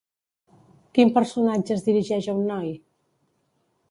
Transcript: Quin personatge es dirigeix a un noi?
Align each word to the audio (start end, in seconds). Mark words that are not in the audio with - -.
Quin 0.97 1.11
personatge 1.17 1.77
es 1.77 1.85
dirigeix 1.89 2.31
a 2.33 2.37
un 2.39 2.43
noi? 2.53 2.75